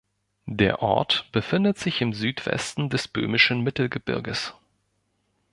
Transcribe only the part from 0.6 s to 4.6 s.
Ort befindet sich im Südwesten des Böhmischen Mittelgebirges.